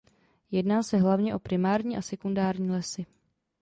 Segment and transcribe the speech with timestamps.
[0.51, 3.05] Jedná se hlavně o primární a sekundární lesy.